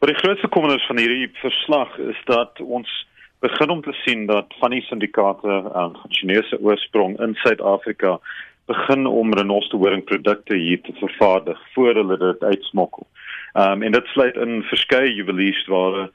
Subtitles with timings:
[0.00, 2.88] Maar die grootste kommernis van hierdie verslag is dat ons
[3.44, 8.14] begin om te sien dat van die syndikaate aan uh, Chinese oorsprong in Suid-Afrika
[8.64, 13.06] begin om renosterhoringprodukte hier te vervaardig voor hulle dit uitsmokkel.
[13.52, 16.08] Ehm um, en dit sluit in verskeie juweliersware,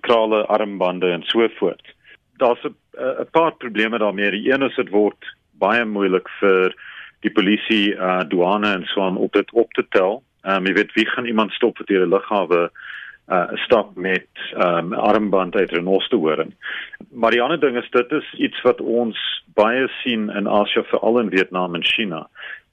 [0.00, 1.94] krale, armbande en so voort.
[2.36, 2.76] Daar's 'n
[3.24, 4.30] 'n paar probleme daarmee.
[4.30, 6.74] Die een is dit word baie moeilik vir
[7.20, 10.22] die polisie, uh, douane en so aan op dit op te tel.
[10.42, 12.70] Ehm um, jy weet wie gaan iemand stop vir die lughawe
[13.30, 16.54] uh stap met um armband uit renosterhoring.
[17.10, 19.18] Maar die ander ding is dit is iets wat ons
[19.54, 22.26] baie sien in Asië veral in Vietnam en China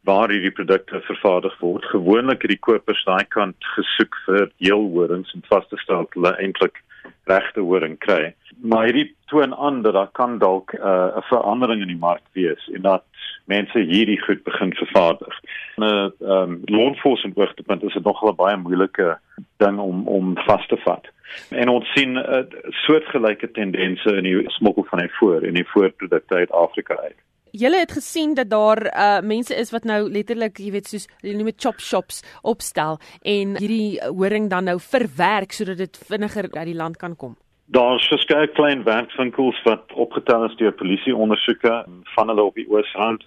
[0.07, 1.85] waar hierdie produkte vervaardig word.
[1.91, 6.79] Gewoonlik het die kopers daai kant gesoek vir heelhorings en vasstel hulle eintlik
[7.27, 8.33] regte horing kry.
[8.63, 12.69] Maar hierdie toon aan dat daar kan dalk uh, 'n verandering in die mark wees
[12.73, 13.03] en dat
[13.45, 15.35] mense hierdie goed begin vervaardig.
[15.77, 19.19] 'n uh, um, Law enforcement oogpunt is dit nogal 'n baie moeilike
[19.57, 21.07] ding om om vas te vat.
[21.49, 25.69] En ons sien 'n uh, soortgelyke tendense in die smokkel van hy voor en die
[25.73, 27.17] voorprodukte uit Afrika uit.
[27.51, 31.37] Julle het gesien dat daar uh mense is wat nou letterlik, jy weet, soos hulle
[31.37, 36.65] noem dit chop shops opstel en hierdie horing dan nou verwerk sodat dit vinniger uit
[36.65, 37.35] die land kan kom.
[37.65, 43.25] Daar's verskeie klein werkswinkels wat opgetel is deur polisie ondersoeke van hulle op die Oosrand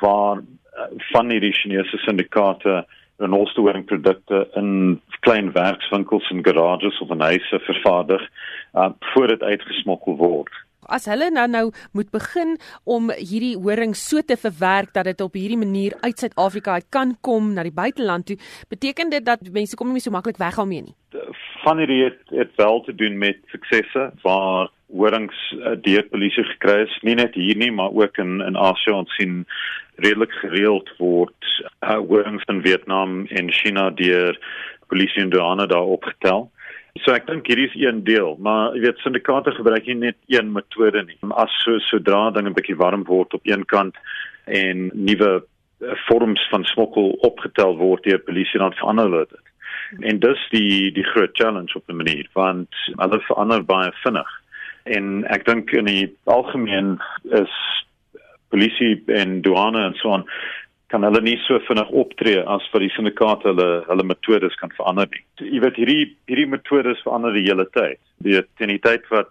[0.00, 2.84] waar uh, van hierdie Chinese syndikaate
[3.18, 8.22] renolstoring produkte in klein werkswinkels en garages of in huise vervaardig
[8.74, 11.64] uh, voor dit uitgesmokkel word as hulle nou nou
[11.96, 12.56] moet begin
[12.88, 17.14] om hierdie horing so te verwerk dat dit op hierdie manier uit Suid-Afrika uit kan
[17.20, 18.38] kom na die buiteland toe,
[18.72, 20.96] beteken dit dat mense kom nie so maklik weghaal mee nie.
[21.64, 26.82] Van hierdie het, het wel te doen met suksesse waar horings uh, deur polisie gekry
[26.86, 29.44] is, nie net hier nie, maar ook in in Asië ons sien
[29.96, 31.50] redelik gereeld word
[31.82, 34.38] uh, horings in Vietnam en China deur
[34.88, 36.48] polisie en douane daar opgetel.
[37.04, 40.50] So ek dink hierdie is een deel, maar jy weet syndikaate gebruik nie net een
[40.54, 41.18] metode nie.
[41.30, 43.94] As so sodra dinge 'n bietjie warm word op een kant
[44.46, 49.46] en nuwe eh, vorms van smokkel opgetel word deur polisie dan verander hulle dit.
[50.10, 54.30] En dis die die groot challenge op 'n manier want hulle verander baie vinnig.
[54.96, 56.96] En ek dink in die algemeen
[57.36, 57.54] is
[58.52, 60.24] polisie en douane en so on
[60.88, 65.08] kan hulle nie so vinnig optree as vir die syndikaate hulle hulle metodes kan verander
[65.12, 65.24] nie.
[65.44, 68.00] Jy weet hierdie hierdie metodes verander die hele tyd.
[68.24, 69.28] Die teen die tyd wat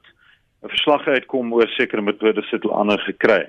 [0.64, 3.48] 'n verslag uitkom oor sekere metodes het hulle ander gekry.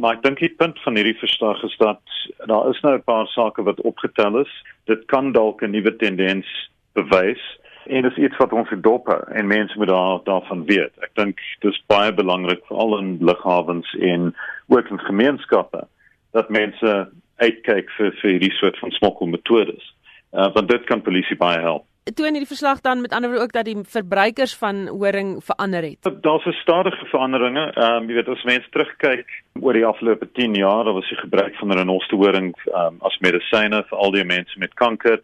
[0.00, 2.00] Maar ek dink die punt van hierdie verslag is dat
[2.48, 4.52] daar is nou 'n paar sake wat opgetel is.
[4.86, 6.46] Dit kan dalk 'n nuwe tendens
[6.94, 7.42] bewys
[7.86, 8.86] en dit is iets wat ons het
[9.28, 10.92] en mense moet daar daarvan weet.
[11.00, 14.34] Ek dink dis baie belangrik veral in lughawens en
[14.68, 15.86] ook in gemeenskappe
[16.32, 19.94] dat mense uitkyk vir vir hierdie soort van smokkelmetodes.
[20.32, 21.86] Uh want dit kan polisie baie help.
[22.14, 26.22] Toon hierdie verslag dan met ander woorde ook dat die verbruikers van horing verander het.
[26.22, 27.72] Daar's 'n stadige veranderinge.
[27.72, 29.28] Ehm um, jy weet as mense terugkyk
[29.60, 33.18] oor die afgelope 10 jaar, daar was die gebruik van renoster horing ehm um, as
[33.18, 35.20] medisyne vir al die mense met kanker.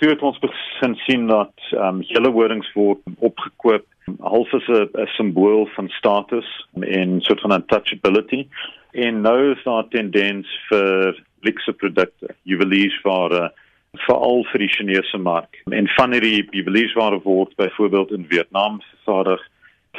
[0.00, 3.84] Toe het ons begin sien dat ehm um, hele horings word opgekoop
[4.18, 6.48] half as 'n simbool van status
[6.80, 8.46] en soort van untouchability.
[8.92, 13.52] En nou is daar tendens vir luxe produkte, juweliersware
[13.92, 15.62] veral vir die Chinese mark.
[15.70, 19.42] En van hierdie juweliersware word byvoorbeeld in Vietnam vervaardig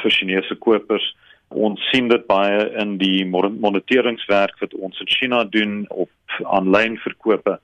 [0.01, 1.15] vir Chinese kopers.
[1.47, 6.09] Ons sien dit baie in die moniteringswerk wat ons in China doen op
[6.43, 7.59] aanlyn verkope.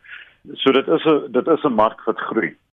[0.54, 2.58] So dit is 'n dit is 'n mark wat groei.